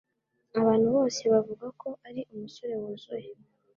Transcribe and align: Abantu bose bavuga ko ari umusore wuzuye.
Abantu 0.59 0.87
bose 0.95 1.21
bavuga 1.33 1.67
ko 1.81 1.89
ari 2.07 2.21
umusore 2.33 2.73
wuzuye. 2.81 3.29